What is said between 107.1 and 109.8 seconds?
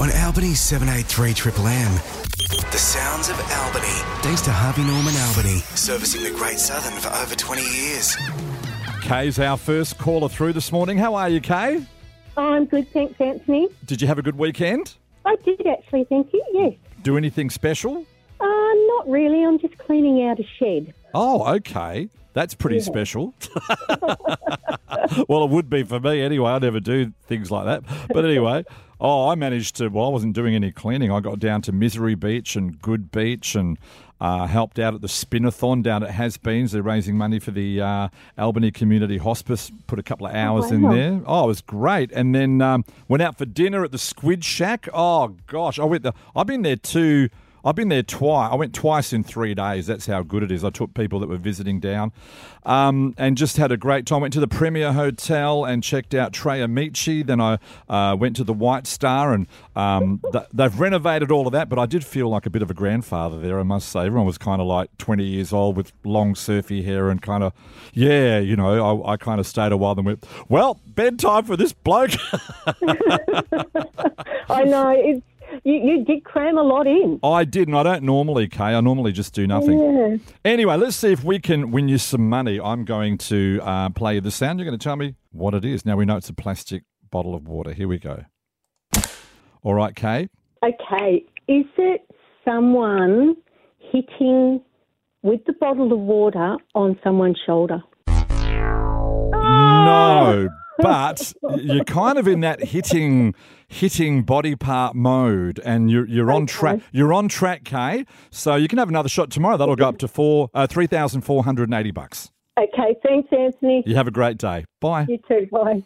on track, Kay. So you can have another shot tomorrow. That'll